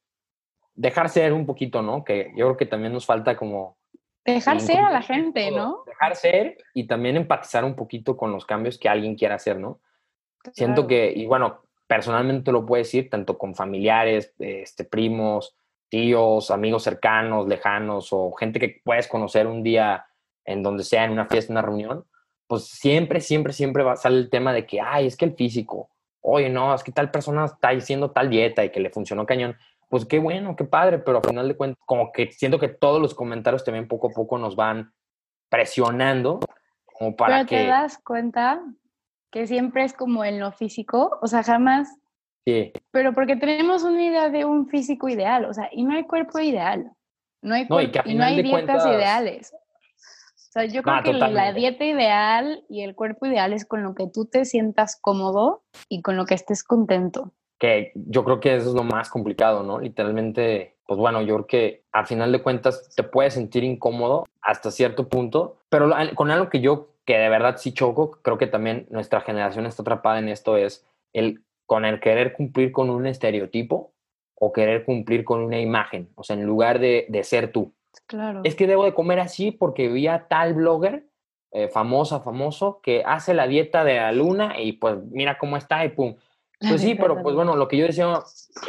[0.75, 2.03] dejar ser un poquito, ¿no?
[2.03, 3.77] Que yo creo que también nos falta como...
[4.25, 5.83] Dejar ser a la gente, ¿no?
[5.87, 9.81] Dejar ser y también empatizar un poquito con los cambios que alguien quiera hacer, ¿no?
[10.53, 15.57] Siento que, y bueno, personalmente lo puedo decir, tanto con familiares, este, primos,
[15.89, 20.07] tíos, amigos cercanos, lejanos o gente que puedes conocer un día
[20.45, 22.07] en donde sea, en una fiesta, en una reunión,
[22.47, 25.35] pues siempre, siempre, siempre va a salir el tema de que, ay, es que el
[25.35, 29.27] físico, oye, no, es que tal persona está haciendo tal dieta y que le funcionó
[29.27, 29.57] cañón
[29.93, 32.99] pues qué bueno, qué padre, pero al final de cuentas, como que siento que todos
[32.99, 34.91] los comentarios también poco a poco nos van
[35.51, 36.41] presionando
[36.87, 38.63] como para pero te das cuenta
[39.31, 41.95] que siempre es como en lo físico, o sea, jamás...
[42.47, 42.73] Sí.
[42.91, 46.39] Pero porque tenemos una idea de un físico ideal, o sea, y no hay cuerpo
[46.39, 46.91] ideal,
[47.43, 49.53] no hay, cuerpo, y, no hay dietas ideales.
[49.53, 53.95] O sea, yo creo que la dieta ideal y el cuerpo ideal es con lo
[53.95, 58.57] que tú te sientas cómodo y con lo que estés contento que yo creo que
[58.57, 59.79] eso es lo más complicado, ¿no?
[59.79, 64.73] Literalmente, pues bueno, yo creo que al final de cuentas te puedes sentir incómodo hasta
[64.73, 68.89] cierto punto, pero con algo que yo, que de verdad sí choco, creo que también
[68.91, 73.93] nuestra generación está atrapada en esto, es el con el querer cumplir con un estereotipo
[74.35, 77.73] o querer cumplir con una imagen, o sea, en lugar de, de ser tú.
[78.09, 78.41] Claro.
[78.43, 81.07] Es que debo de comer así porque vi a tal blogger
[81.53, 85.85] eh, famosa, famoso, que hace la dieta de la luna y pues mira cómo está
[85.85, 86.17] y pum
[86.69, 88.21] pues sí, pero pues bueno, lo que yo decía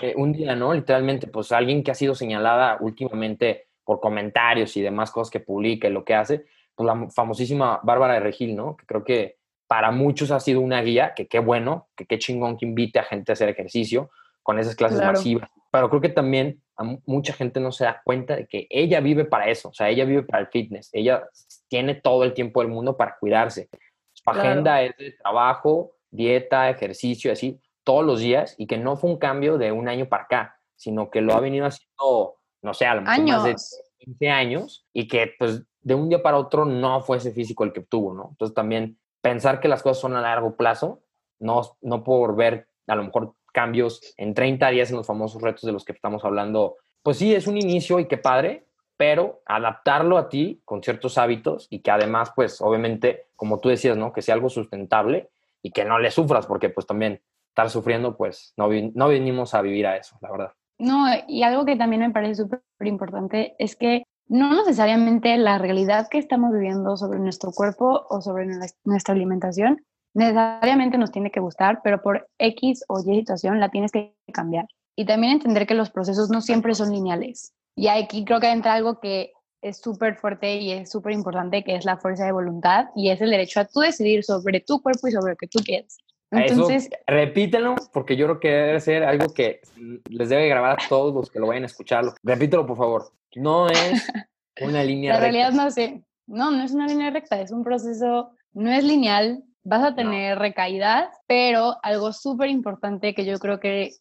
[0.01, 0.73] eh, un día, ¿no?
[0.73, 5.87] Literalmente, pues alguien que ha sido señalada últimamente por comentarios y demás cosas que publica
[5.87, 8.75] y lo que hace, pues la famosísima Bárbara de Regil, ¿no?
[8.77, 12.57] Que creo que para muchos ha sido una guía, que qué bueno, que qué chingón
[12.57, 14.09] que invite a gente a hacer ejercicio
[14.41, 15.49] con esas clases masivas.
[15.71, 19.25] Pero creo que también a mucha gente no se da cuenta de que ella vive
[19.25, 21.23] para eso, o sea, ella vive para el fitness, ella
[21.67, 23.69] tiene todo el tiempo del mundo para cuidarse.
[24.13, 29.11] Su agenda es de trabajo, dieta, ejercicio, así todos los días y que no fue
[29.11, 32.85] un cambio de un año para acá, sino que lo ha venido haciendo, no sé,
[32.85, 33.55] a lo mejor más de
[33.99, 37.73] 15 años y que pues de un día para otro no fue ese físico el
[37.73, 38.29] que tuvo, ¿no?
[38.31, 41.01] Entonces también pensar que las cosas son a largo plazo,
[41.39, 45.63] no, no por ver a lo mejor cambios en 30 días en los famosos retos
[45.63, 48.65] de los que estamos hablando, pues sí, es un inicio y qué padre,
[48.97, 53.97] pero adaptarlo a ti con ciertos hábitos y que además, pues obviamente, como tú decías,
[53.97, 54.13] ¿no?
[54.13, 55.29] Que sea algo sustentable
[55.61, 57.21] y que no le sufras, porque pues también
[57.53, 60.51] estar sufriendo, pues no, no vinimos a vivir a eso, la verdad.
[60.79, 66.07] No, y algo que también me parece súper importante es que no necesariamente la realidad
[66.09, 68.47] que estamos viviendo sobre nuestro cuerpo o sobre
[68.83, 69.83] nuestra alimentación
[70.15, 74.65] necesariamente nos tiene que gustar, pero por X o Y situación la tienes que cambiar.
[74.95, 77.53] Y también entender que los procesos no siempre son lineales.
[77.75, 81.75] Y aquí creo que entra algo que es súper fuerte y es súper importante, que
[81.75, 85.07] es la fuerza de voluntad y es el derecho a tú decidir sobre tu cuerpo
[85.07, 85.97] y sobre lo que tú quieres.
[86.33, 89.61] Entonces, repítelo, porque yo creo que debe ser algo que
[90.09, 92.13] les debe grabar a todos los que lo vayan a escucharlo.
[92.23, 93.11] Repítelo, por favor.
[93.35, 94.07] No es
[94.61, 95.25] una línea recta.
[95.25, 96.03] La realidad no sé.
[96.25, 100.39] No, no es una línea recta, es un proceso, no es lineal, vas a tener
[100.39, 103.91] recaídas, pero algo súper importante que yo creo que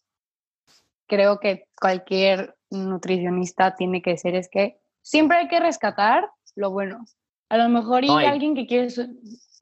[1.07, 7.05] creo que cualquier nutricionista tiene que ser es que siempre hay que rescatar lo bueno.
[7.49, 8.89] A lo mejor hay alguien que quiere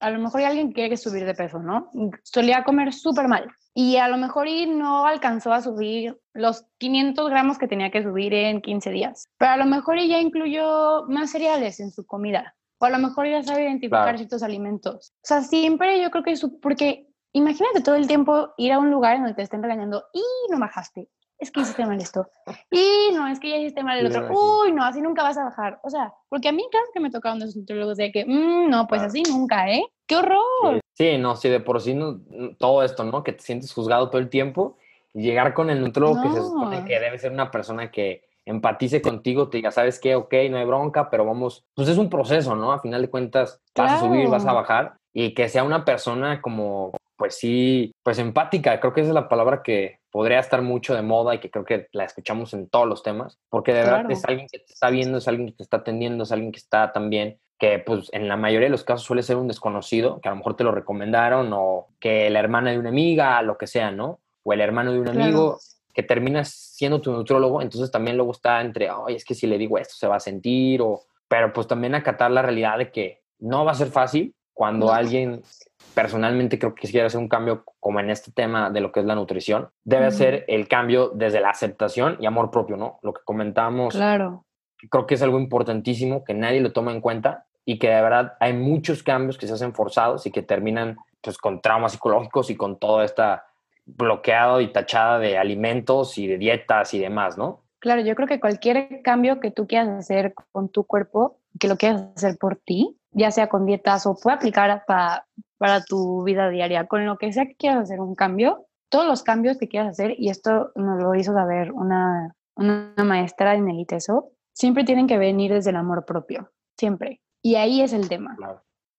[0.02, 1.90] a lo mejor alguien que quiere subir de peso, ¿no?
[2.24, 7.30] Solía comer súper mal y a lo mejor y no alcanzó a subir los 500
[7.30, 11.32] gramos que tenía que subir en 15 días, pero a lo mejor ya incluyó más
[11.32, 15.14] cereales en su comida o a lo mejor ya sabe identificar ciertos alimentos.
[15.18, 18.90] O sea, siempre yo creo que es porque imagínate todo el tiempo ir a un
[18.90, 21.08] lugar en donde te estén regañando y no bajaste,
[21.42, 22.28] es que hiciste mal esto.
[22.72, 24.30] Y no, es que ya hiciste mal el otro.
[24.32, 25.80] Uy, no, así nunca vas a bajar.
[25.84, 28.88] O sea, porque a mí, claro que me tocaron los nutriólogos de que, mm, no,
[28.88, 29.84] pues así nunca, ¿eh?
[30.06, 30.80] ¡Qué horror!
[30.94, 32.22] Sí, no, sí, de por sí no,
[32.58, 33.24] todo esto, ¿no?
[33.24, 34.78] Que te sientes juzgado todo el tiempo
[35.14, 39.02] y llegar con el nutriólogo que se supone que debe ser una persona que empatice
[39.02, 40.16] contigo, te diga, ¿sabes qué?
[40.16, 42.72] Ok, no hay bronca, pero vamos, pues es un proceso, ¿no?
[42.72, 46.42] A final de cuentas, vas a subir, vas a bajar y que sea una persona
[46.42, 46.92] como,
[47.22, 51.04] pues sí, pues empática, creo que esa es la palabra que podría estar mucho de
[51.04, 54.26] moda y que creo que la escuchamos en todos los temas, porque de verdad es
[54.26, 56.92] alguien que te está viendo, es alguien que te está atendiendo, es alguien que está
[56.92, 60.32] también que pues en la mayoría de los casos suele ser un desconocido, que a
[60.32, 63.92] lo mejor te lo recomendaron o que la hermana de una amiga, lo que sea,
[63.92, 64.20] ¿no?
[64.42, 65.60] O el hermano de un amigo
[65.94, 69.60] que termina siendo tu neutrólogo, entonces también luego está entre, ay, es que si le
[69.60, 73.22] digo esto se va a sentir, o, pero pues también acatar la realidad de que
[73.38, 75.44] no va a ser fácil cuando alguien
[75.94, 79.06] personalmente creo que quisiera hacer un cambio como en este tema de lo que es
[79.06, 83.00] la nutrición, debe ser el cambio desde la aceptación y amor propio, ¿no?
[83.02, 83.94] Lo que comentábamos.
[83.94, 84.46] Claro.
[84.90, 88.34] Creo que es algo importantísimo que nadie lo toma en cuenta y que de verdad
[88.40, 92.56] hay muchos cambios que se hacen forzados y que terminan pues con traumas psicológicos y
[92.56, 93.46] con todo esta
[93.86, 97.64] bloqueado y tachada de alimentos y de dietas y demás, ¿no?
[97.80, 101.78] Claro, yo creo que cualquier cambio que tú quieras hacer con tu cuerpo, que lo
[101.78, 105.26] quieras hacer por ti, ya sea con dietas o puede aplicar para,
[105.62, 109.22] para tu vida diaria, con lo que sea que quieras hacer un cambio, todos los
[109.22, 113.80] cambios que quieras hacer, y esto nos lo hizo saber una, una maestra en el
[113.80, 117.22] ITESO, siempre tienen que venir desde el amor propio, siempre.
[117.44, 118.36] Y ahí es el tema.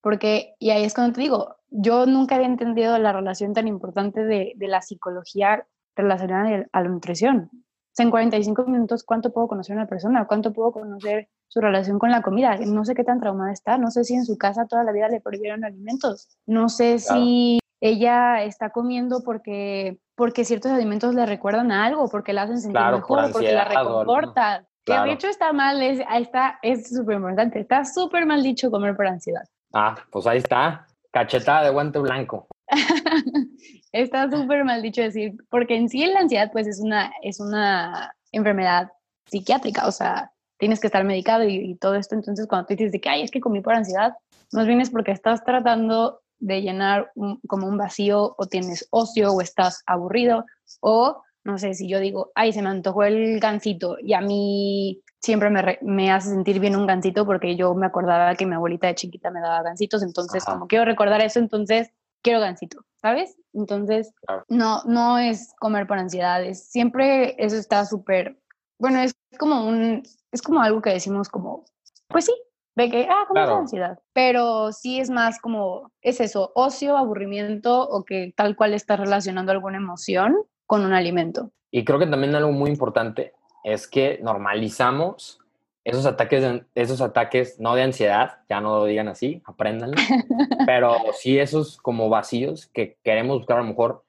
[0.01, 4.25] Porque, y ahí es cuando te digo, yo nunca había entendido la relación tan importante
[4.25, 7.51] de, de la psicología relacionada a la nutrición.
[7.53, 10.29] O sea, en 45 minutos, ¿cuánto puedo conocer a una persona?
[10.29, 12.57] ¿Cuánto puedo conocer su relación con la comida?
[12.65, 13.77] No sé qué tan traumada está.
[13.77, 16.27] No sé si en su casa toda la vida le prohibieron alimentos.
[16.47, 22.33] No sé si ella está comiendo porque, porque ciertos alimentos le recuerdan a algo, porque
[22.33, 24.67] la hacen sentir mejor, porque la reconforta.
[24.87, 27.61] Que de hecho está mal, es está es súper importante.
[27.61, 29.45] Está súper mal dicho comer por ansiedad.
[29.75, 30.87] Ah, pues ahí está.
[31.11, 32.49] Cachetada de guante blanco.
[33.93, 38.15] está súper mal dicho decir, porque en sí la ansiedad pues es una, es una
[38.33, 38.91] enfermedad
[39.27, 40.32] psiquiátrica, o sea,
[40.63, 42.15] tienes que estar medicado y, todo esto.
[42.15, 44.13] Entonces cuando tú dices de que, ay, es que comí por ansiedad,
[44.53, 47.11] más bien es porque estás tratando de llenar
[47.49, 50.45] como un vacío o tienes ocio o estás aburrido
[50.79, 55.03] o no sé, si yo digo, ay, se me antojó el gansito y a mí
[55.21, 58.87] siempre me, me, hace sentir bien un gansito porque yo me acordaba que mi abuelita
[58.87, 61.91] de chiquita me daba gansitos, entonces como quiero recordar eso, entonces
[62.23, 63.37] quiero gansito, ¿sabes?
[63.53, 64.15] Entonces
[64.49, 68.39] no, no es comer por ansiedades, siempre eso está súper,
[68.83, 71.65] bueno, es como un, es como algo que decimos como,
[72.09, 72.35] pues sí,
[72.75, 78.05] de que, ah, como ansiedad, pero sí es más como, es eso, ocio, aburrimiento o
[78.05, 81.53] que tal cual está relacionando alguna emoción con un alimento.
[81.71, 85.39] Y creo que también algo muy importante es que normalizamos
[85.85, 89.95] esos ataques, esos ataques no de ansiedad, ya no lo digan así, apréndanlo,
[90.67, 94.03] pero sí esos como vacíos que queremos buscar a lo mejor,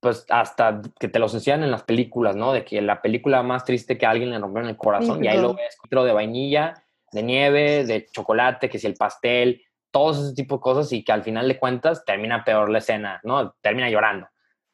[0.00, 2.52] pues hasta que te los enseñan en las películas, ¿no?
[2.52, 5.28] De que la película más triste que a alguien le rompió en el corazón y
[5.28, 6.82] ahí lo ves, de vainilla,
[7.12, 11.12] de nieve, de chocolate, que si el pastel, todos ese tipo de cosas y que
[11.12, 13.52] al final de cuentas termina peor la escena, ¿no?
[13.60, 14.28] Termina llorando.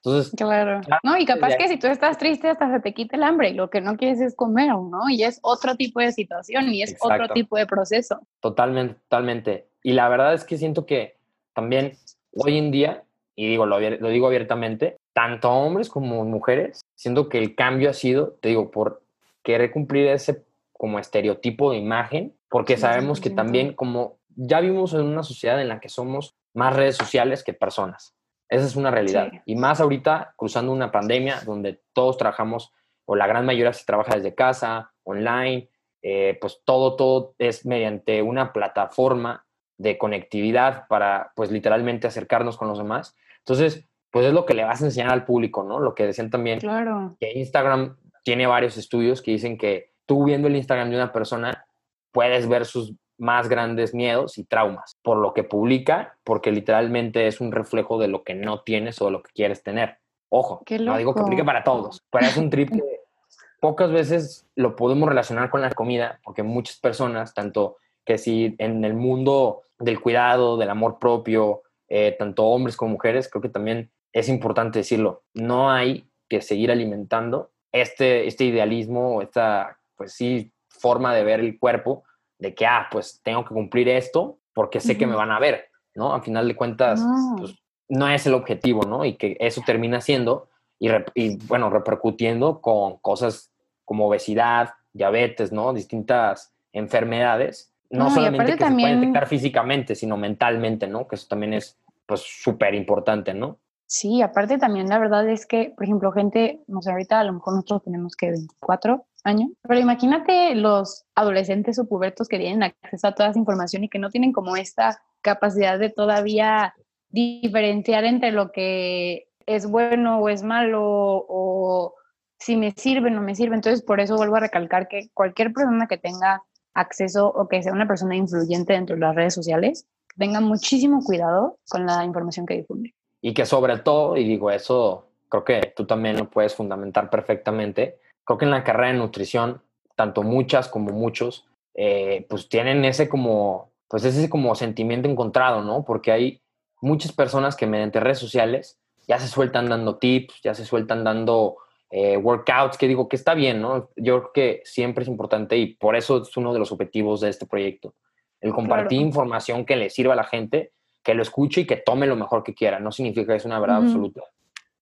[0.05, 0.81] Entonces, claro.
[1.03, 3.55] No, y capaz que si tú estás triste hasta se te quita el hambre y
[3.55, 5.09] lo que no quieres es comer, ¿no?
[5.11, 8.21] Y es otro tipo de situación y es otro tipo de proceso.
[8.39, 9.67] Totalmente, totalmente.
[9.83, 11.17] Y la verdad es que siento que
[11.55, 11.95] también
[12.35, 13.03] hoy en día,
[13.35, 17.95] y digo, lo, lo digo abiertamente, tanto hombres como mujeres, siento que el cambio ha
[17.95, 19.03] sido, te digo, por
[19.43, 25.05] querer cumplir ese como estereotipo de imagen, porque sabemos que también como ya vivimos en
[25.05, 28.15] una sociedad en la que somos más redes sociales que personas.
[28.51, 29.33] Esa es una realidad.
[29.47, 32.75] Y más ahorita, cruzando una pandemia donde todos trabajamos,
[33.07, 35.71] o la gran mayoría se trabaja desde casa, online,
[36.03, 39.47] eh, pues todo, todo es mediante una plataforma
[39.79, 43.17] de conectividad para, pues literalmente acercarnos con los demás.
[43.39, 45.79] Entonces, pues es lo que le vas a enseñar al público, ¿no?
[45.79, 47.15] Lo que decían también, claro.
[47.21, 51.67] que Instagram tiene varios estudios que dicen que tú viendo el Instagram de una persona
[52.13, 57.43] puedes ver sus más grandes miedos y traumas por lo que publica, porque literalmente es
[57.43, 59.99] un reflejo de lo que no tienes o de lo que quieres tener.
[60.31, 62.81] Ojo, no digo que aplique para todos, pero es un trip que
[63.61, 67.77] pocas veces lo podemos relacionar con la comida, porque muchas personas, tanto
[68.07, 73.29] que si en el mundo del cuidado, del amor propio, eh, tanto hombres como mujeres,
[73.29, 79.79] creo que también es importante decirlo, no hay que seguir alimentando este, este idealismo, esta,
[79.95, 82.03] pues sí, forma de ver el cuerpo
[82.39, 85.67] de que, ah, pues tengo que cumplir esto porque sé que me van a ver,
[85.95, 86.15] ¿no?
[86.15, 87.37] Al final de cuentas, no.
[87.37, 87.57] Pues,
[87.91, 89.05] no es el objetivo, ¿no?
[89.05, 90.49] Y que eso termina siendo,
[90.79, 93.53] y, y, bueno, repercutiendo con cosas
[93.85, 95.75] como obesidad, diabetes, ¿no?
[95.75, 98.89] Distintas enfermedades, no, solamente que también...
[98.89, 101.07] se pueden detectar físicamente, sino mentalmente, ¿no?
[101.07, 103.59] Que eso también es, pues, súper importante, ¿no?
[103.87, 107.35] Sí, aparte también la verdad es que, por ejemplo, gente, no sé, ahorita a lo
[107.35, 109.49] mejor nosotros tenemos que 24, año.
[109.63, 113.99] Pero imagínate los adolescentes o pubertos que tienen acceso a toda esa información y que
[113.99, 116.75] no tienen como esta capacidad de todavía
[117.11, 121.95] diferenciar entre lo que es bueno o es malo o
[122.39, 123.55] si me sirve o no me sirve.
[123.55, 126.43] Entonces, por eso vuelvo a recalcar que cualquier persona que tenga
[126.75, 129.87] acceso o que sea una persona influyente dentro de las redes sociales,
[130.19, 132.95] tenga muchísimo cuidado con la información que difunde.
[133.27, 137.99] Y que sobre todo, y digo eso, creo que tú también lo puedes fundamentar perfectamente,
[138.23, 139.63] creo que en la carrera de nutrición,
[139.97, 145.85] tanto muchas como muchos, eh, pues tienen ese como, pues ese como sentimiento encontrado, ¿no?
[145.85, 146.41] Porque hay
[146.81, 151.57] muchas personas que mediante redes sociales ya se sueltan dando tips, ya se sueltan dando
[151.91, 153.91] eh, workouts, que digo que está bien, ¿no?
[153.97, 157.31] Yo creo que siempre es importante y por eso es uno de los objetivos de
[157.31, 157.93] este proyecto,
[158.41, 160.71] el compartir información que le sirva a la gente,
[161.07, 162.81] que lo escuche y que tome lo mejor que quiera.
[162.81, 164.23] No significa que es una verdad absoluta,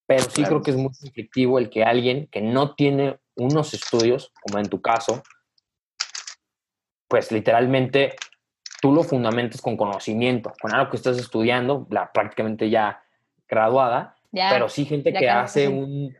[0.07, 4.33] pero sí creo que es muy efectivo el que alguien que no tiene unos estudios,
[4.41, 5.23] como en tu caso,
[7.09, 8.17] pues literalmente
[8.81, 13.03] tú lo fundamentes con conocimiento, con algo que estás estudiando, la prácticamente ya
[13.47, 16.17] graduada, pero sí gente que hace un,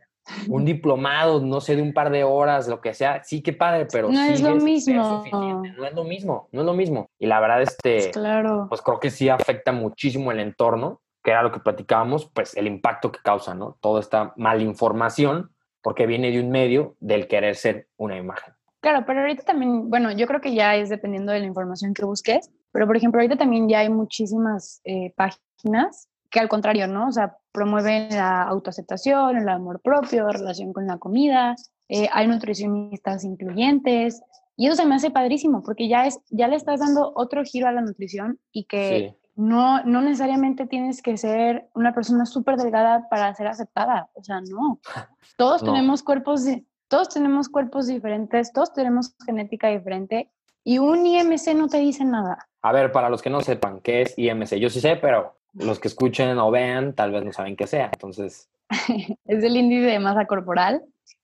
[0.47, 3.87] un diplomado, no sé, de un par de horas, lo que sea, sí que padre,
[3.91, 5.23] pero no es lo mismo.
[5.31, 7.09] no es lo mismo, no es lo mismo.
[7.19, 8.67] Y la verdad, este, claro.
[8.69, 12.67] pues creo que sí afecta muchísimo el entorno, que era lo que platicábamos, pues el
[12.67, 13.77] impacto que causa, ¿no?
[13.81, 18.53] Toda esta malinformación, porque viene de un medio del querer ser una imagen.
[18.79, 22.05] Claro, pero ahorita también, bueno, yo creo que ya es dependiendo de la información que
[22.05, 27.07] busques, pero por ejemplo, ahorita también ya hay muchísimas eh, páginas que al contrario, ¿no?
[27.07, 31.55] O sea, promueven la autoaceptación, el amor propio, relación con la comida,
[31.87, 34.21] eh, hay nutricionistas incluyentes,
[34.57, 37.67] y eso se me hace padrísimo, porque ya, es, ya le estás dando otro giro
[37.67, 43.07] a la nutrición y que no, no necesariamente tienes que ser una persona súper delgada
[43.09, 44.79] para ser aceptada, o sea, no.
[45.37, 46.45] Todos tenemos cuerpos,
[46.87, 50.29] todos tenemos cuerpos diferentes, todos tenemos genética diferente,
[50.63, 52.47] y un IMC no te dice nada.
[52.61, 55.79] A ver, para los que no sepan qué es IMC, yo sí sé, pero los
[55.79, 57.89] que escuchen o vean tal vez no saben qué sea.
[57.93, 58.49] Entonces.
[59.25, 60.83] es el índice de masa corporal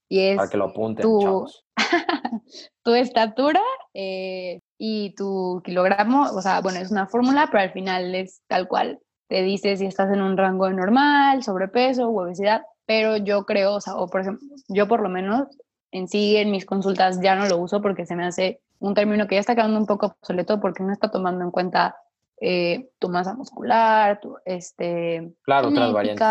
[0.10, 0.38] y es.
[0.38, 1.48] Para que lo apunten, tu,
[2.84, 3.62] tu estatura
[3.94, 6.24] eh, y tu kilogramo.
[6.32, 9.00] O sea, bueno, es una fórmula, pero al final es tal cual.
[9.28, 12.63] Te dice si estás en un rango normal, sobrepeso u obesidad.
[12.86, 15.48] Pero yo creo, o sea, o por ejemplo, yo por lo menos
[15.91, 19.28] en sí en mis consultas ya no lo uso porque se me hace un término
[19.28, 21.96] que ya está quedando un poco obsoleto porque no está tomando en cuenta
[22.43, 25.32] eh, tu masa muscular, tu, este...
[25.43, 26.27] Claro, otras variantes.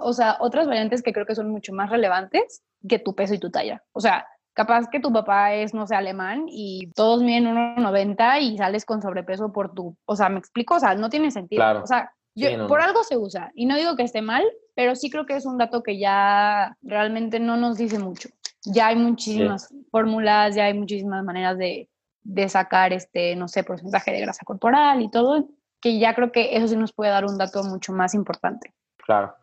[0.00, 3.38] O sea, otras variantes que creo que son mucho más relevantes que tu peso y
[3.38, 3.82] tu talla.
[3.92, 8.58] O sea, capaz que tu papá es, no sé, alemán y todos miden 1,90 y
[8.58, 9.96] sales con sobrepeso por tu...
[10.04, 10.74] O sea, ¿me explico?
[10.74, 11.60] O sea, no tiene sentido.
[11.60, 11.82] Claro.
[11.82, 13.50] O sea, yo, por algo se usa.
[13.54, 16.76] Y no digo que esté mal, pero sí creo que es un dato que ya
[16.82, 18.28] realmente no nos dice mucho.
[18.66, 21.88] Ya hay muchísimas fórmulas, ya hay muchísimas maneras de,
[22.24, 25.46] de sacar, este, no sé, porcentaje de grasa corporal y todo,
[25.80, 28.74] que ya creo que eso sí nos puede dar un dato mucho más importante.
[28.96, 29.34] Claro.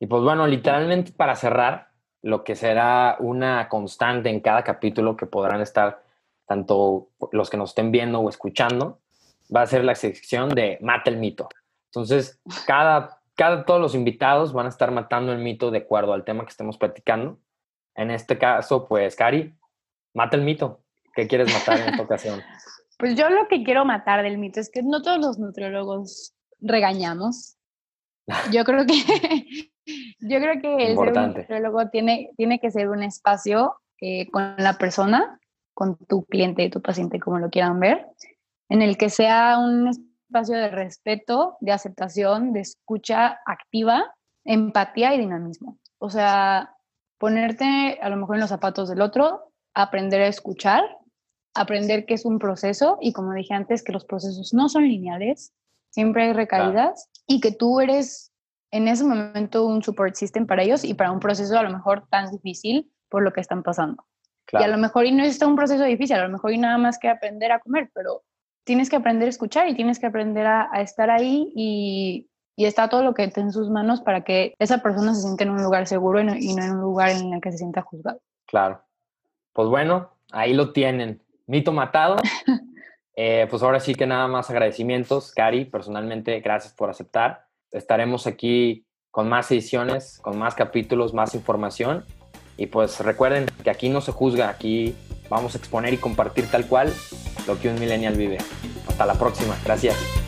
[0.00, 1.88] Y pues bueno, literalmente para cerrar,
[2.22, 6.02] lo que será una constante en cada capítulo que podrán estar
[6.46, 8.98] tanto los que nos estén viendo o escuchando,
[9.54, 11.48] va a ser la sección de Mata el mito.
[11.86, 16.24] Entonces, cada, cada, todos los invitados van a estar matando el mito de acuerdo al
[16.24, 17.38] tema que estemos platicando.
[17.94, 19.54] En este caso, pues, Cari,
[20.14, 20.80] mata el mito.
[21.14, 22.40] ¿Qué quieres matar en esta ocasión?
[22.96, 27.56] Pues yo lo que quiero matar del mito es que no todos los nutriólogos regañamos.
[28.52, 28.94] Yo creo que
[30.20, 35.38] yo creo que el nutriólogo tiene, tiene que ser un espacio eh, con la persona,
[35.74, 38.06] con tu cliente, tu paciente, como lo quieran ver,
[38.68, 45.18] en el que sea un espacio de respeto, de aceptación, de escucha activa, empatía y
[45.18, 45.78] dinamismo.
[45.98, 46.74] O sea,
[47.18, 50.82] ponerte a lo mejor en los zapatos del otro, aprender a escuchar
[51.54, 55.52] aprender que es un proceso y como dije antes, que los procesos no son lineales,
[55.90, 58.32] siempre hay recaídas y que tú eres
[58.70, 62.06] en ese momento un support system para ellos y para un proceso a lo mejor
[62.08, 64.04] tan difícil por lo que están pasando.
[64.52, 66.76] Y a lo mejor y no es un proceso difícil, a lo mejor y nada
[66.78, 68.22] más que aprender a comer, pero
[68.64, 72.88] tienes que aprender a escuchar y tienes que aprender a, estar ahí y, y, está
[72.88, 75.62] todo lo que esté en sus manos para que esa persona se sienta en un
[75.62, 78.20] lugar seguro y no, y no en un lugar en el que se sienta juzgado.
[78.46, 78.82] Claro.
[79.52, 81.20] Pues bueno, ahí lo tienen.
[81.46, 82.16] Mito matado.
[83.16, 87.46] Eh, pues ahora sí que nada más agradecimientos, Cari, personalmente, gracias por aceptar.
[87.70, 92.04] Estaremos aquí con más ediciones, con más capítulos, más información.
[92.56, 94.96] Y pues recuerden que aquí no se juzga, aquí
[95.28, 96.92] vamos a exponer y compartir tal cual
[97.46, 98.38] lo que un millennial vive.
[98.88, 100.23] Hasta la próxima, gracias.